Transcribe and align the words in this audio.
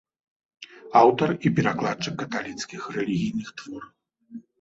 Аўтар 1.01 1.29
і 1.49 1.51
перакладчык 1.57 2.15
каталіцкіх 2.21 2.81
рэлігійных 2.97 3.53
твораў. 3.61 3.93